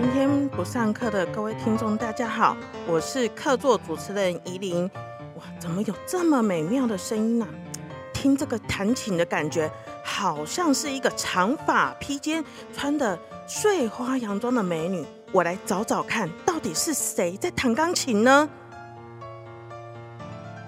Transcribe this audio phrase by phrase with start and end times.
[0.00, 4.88] 今天不上课的各位听众，大家好，我是客座主持人怡琳。
[5.34, 7.48] 哇，怎么有这么美妙的声音呢、
[8.12, 9.68] 听这个弹琴的感觉，
[10.04, 13.18] 好像是一个长发披肩、穿的
[13.48, 15.04] 碎花洋装的美女。
[15.32, 18.48] 我来找找看，到底是谁在弹钢琴呢？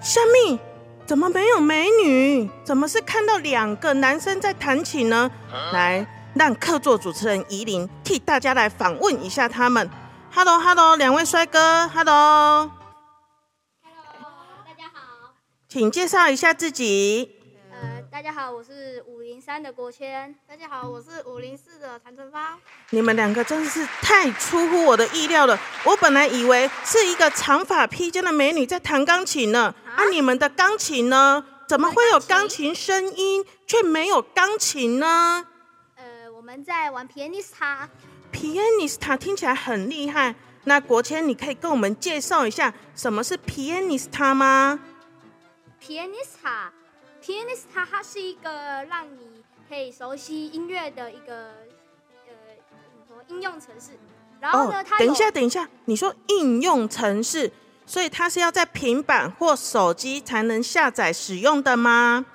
[0.01, 0.59] 虾米？
[1.05, 2.49] 怎么没有美女？
[2.65, 5.31] 怎么是看到两个男生在弹琴呢？
[5.71, 9.89] 来，让客座主持人怡琳替大家来访问一下他们。
[10.33, 12.71] Hello，Hello，两位帅哥，Hello，Hello，
[14.65, 15.33] 大家好。
[15.67, 17.37] 请介绍一下自己。
[17.71, 20.33] 呃，大家好，我是五零三的国谦。
[20.47, 22.57] 大家好，我是五零四的谭春芳。
[22.91, 25.59] 你们两个真是太出乎我的意料了。
[25.83, 29.75] 我本来以为是一个长发披肩的美女在弹钢琴呢。
[29.97, 31.43] 啊，你们的钢琴呢？
[31.67, 35.50] 怎么会有钢琴声音，却没有钢琴呢呃，
[36.41, 37.87] 我们在玩 Pianista。
[38.33, 40.33] ？Pianista 听起来很厉害。
[40.63, 44.79] 那国谦，你可以跟我们介绍一下什么是 Pianista 吗
[45.79, 48.49] ？Pianista，Pianista 它是一个
[48.89, 51.51] 让你可以熟悉音乐的一个
[52.25, 52.33] 呃
[53.07, 53.91] 怎么应用程式。
[54.39, 57.51] 然后呢，它等一下，等一下，你说应用程式，
[57.85, 62.25] 所以它是要在平板或手机才能下载使用的吗？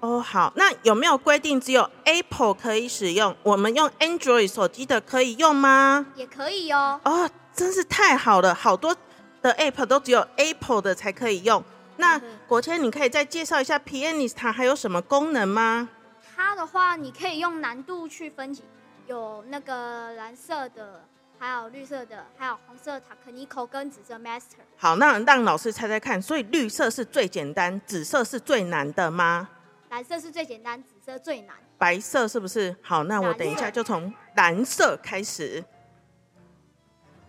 [0.00, 3.36] 哦，好，那有没有规定只有 Apple 可以使用？
[3.42, 6.06] 我们用 Android 手机的可以用吗？
[6.14, 6.98] 也可以哦。
[7.04, 8.96] 哦，真是太好了，好多
[9.42, 11.62] 的 App 都只有 Apple 的才可以用。
[11.98, 15.90] 那嗯国谦，你可以再介绍一下 Pianista 还有什么功能吗？
[16.34, 18.64] 它的话，你可以用难度去分级，
[19.06, 21.04] 有那个蓝色的，
[21.38, 24.64] 还有绿色的，还有红色 Technical 跟紫色 Master。
[24.78, 29.50] 好，那让老师猜猜看，所以绿色是最简单，紫色是最难的吗？
[29.90, 31.56] 蓝色是最简单，紫色最难。
[31.76, 32.74] 白色是不是？
[32.80, 35.64] 好，那我等一下就从蓝色开始。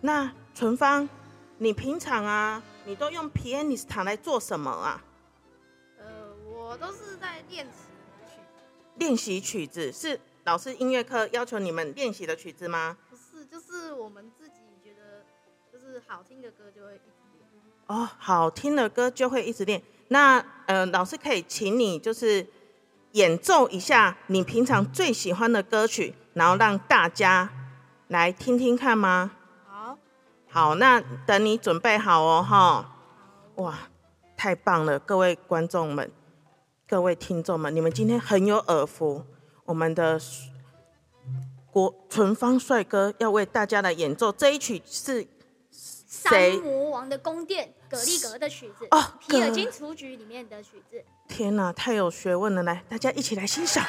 [0.00, 1.08] 那纯芳，
[1.58, 5.02] 你平常啊，你都用 Pianista 来做什么啊？
[5.98, 6.04] 呃，
[6.46, 7.80] 我都是在练习
[8.24, 8.40] 曲，
[8.94, 12.96] 练习曲子是老师音乐课要求你们练习的曲子吗？
[13.10, 15.24] 不是，就是我们自己觉得
[15.72, 17.04] 就是好听的歌就会一直
[17.36, 17.44] 练。
[17.88, 19.82] 哦，好听的歌就会一直练。
[20.12, 22.46] 那呃，老师可以请你就是
[23.12, 27.50] 演奏一下你平常最喜欢的歌曲，然后让大家
[28.08, 29.32] 来听听看吗？
[29.66, 29.98] 好，
[30.48, 32.94] 好，那等你准备好哦，哈。
[33.56, 33.78] 哇，
[34.36, 36.10] 太棒了，各位观众们，
[36.86, 39.24] 各位听众们，你们今天很有耳福。
[39.64, 40.20] 我们的
[41.70, 45.31] 国纯芳帅哥要为大家来演奏这一曲是三
[46.28, 46.58] 谁？
[46.58, 51.04] 魔王的宫殿，葛利格的曲子，哦皮尔金雏菊里面的曲子。
[51.28, 52.62] 天哪，太有学问了！
[52.62, 53.84] 来，大家一起来欣赏。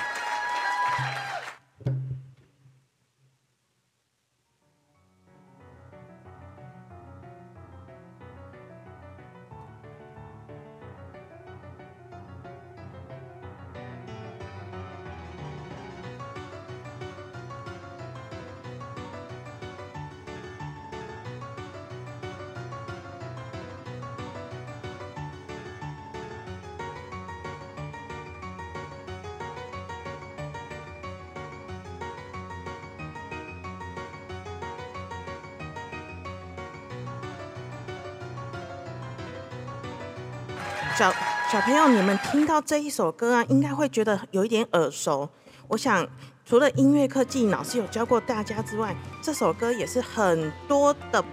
[40.96, 41.12] 小
[41.52, 45.28] 小朋友，你们听到这一首歌啊，应该会觉得有一点耳熟。
[45.68, 46.08] 我想，
[46.46, 51.24] 除了音乐课技老师有教过大家之外，这首歌也是很多的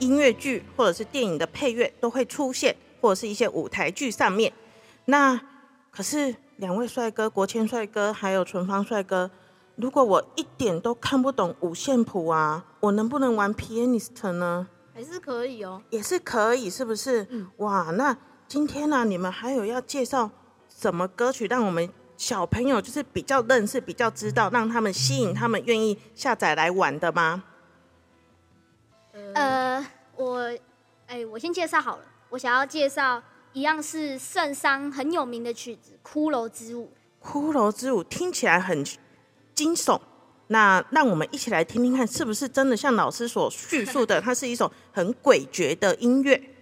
[0.00, 4.52] 音乐剧或者是电影的配乐都会出现，或者是一些舞台剧上面。
[5.04, 5.40] 那
[5.92, 9.30] 可是两位帅哥，国谦帅哥还有纯芳帅哥，
[9.76, 14.66] 如果我一点都看不懂五线谱啊，我能不能玩 pianist 呢？
[14.92, 15.80] 还是可以哦。
[15.90, 17.24] 也是可以，是不是？
[17.30, 18.16] 嗯哇，那
[18.50, 20.28] 今天呢、你们还有要介绍
[20.68, 27.44] 什么歌曲，让我们小朋友就是比较认识、比较知道，让他们吸引他们愿意下载来玩的吗？
[29.12, 29.86] 呃，呃，
[30.16, 30.58] 我，
[31.06, 36.90] 哎，我先介绍好了，我想要介绍一样是圣桑很有名的曲子《骷髅之舞》。
[37.24, 38.84] 骷髅之舞听起来很
[39.54, 40.00] 惊悚，
[40.48, 46.56] 那让我们一起来听听看，是不是真的像老师所叙述的，它是一首很诡谲的音乐？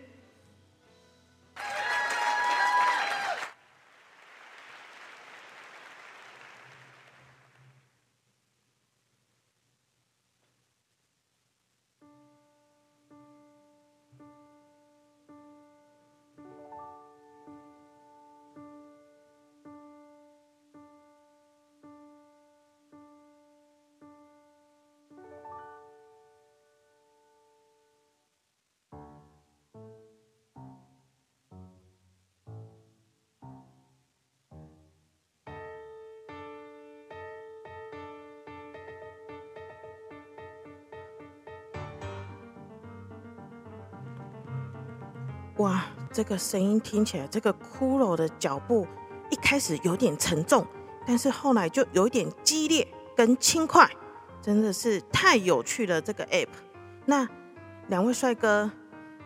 [45.59, 48.87] 哇，这个声音听起来，这个骷髅的脚步
[49.29, 50.65] 一开始有点沉重，
[51.05, 53.91] 但是后来就有点激烈跟轻快，
[54.41, 56.49] 真的是太有趣了这个 app。
[57.07, 57.29] 那
[57.89, 58.71] 两位帅哥，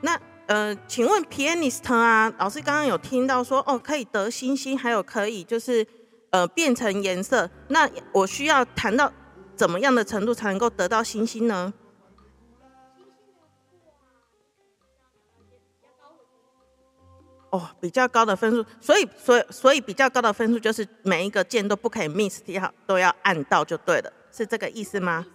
[0.00, 5.86] 那呃，请问 pianist 啊，老师刚刚有听到说哦，可以得星星，还有可以就是
[6.30, 9.12] 呃变成颜色，那我需要弹到
[9.54, 11.72] 怎么样的程度才能够得到星星呢？
[17.52, 25.26] 哦，比较高的分数，所以所以所以比较高的分数就是每一个键都不可以 miss 掉，都要按到就对了，是这个意思吗？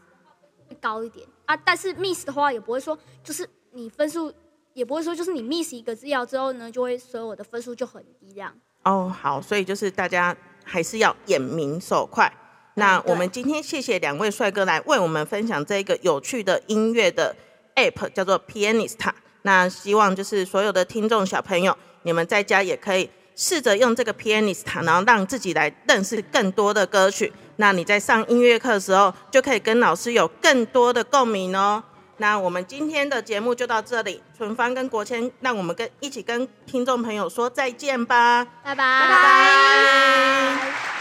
[0.81, 4.33] 高一点啊，但是 miss 的话也不会说，就是你分数
[4.73, 8.51] 也不会说，就是你 miss 一个字要之后呢，就会所有的分数就很低这样。
[8.83, 12.33] 哦，好，所以就是大家还是要眼明手快。
[12.73, 17.35] 那我们今天谢谢两位帅哥来为我们分享这个有趣的音乐的
[17.75, 19.11] app，叫做 Pianista。
[19.43, 21.75] 那希望就是所有的听众小朋友，
[22.07, 27.31] 你们在家也可以试着用这个 Pianista，然后让自己来认识更多的歌曲。
[27.57, 31.83] 那你在上音乐课的时候，就可以跟老师有更多的共鸣哦。
[32.19, 40.96] 那我们今天的节目就到这里，纯芳跟国谦，让我们跟一起跟听众朋友说再见吧，拜拜拜拜。